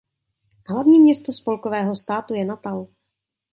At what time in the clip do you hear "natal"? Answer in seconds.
2.45-2.87